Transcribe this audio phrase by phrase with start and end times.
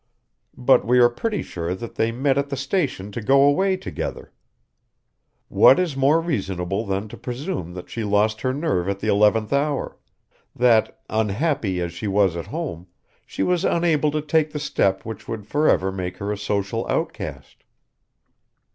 [0.57, 4.33] But we are pretty sure that they met at the station to go away together.
[5.47, 9.53] What is more reasonable than to presume that she lost her nerve at the eleventh
[9.53, 9.99] hour:
[10.55, 12.87] that, unhappy as she was at home,
[13.27, 17.63] she was unable to take the step which would forever make her a social outcast?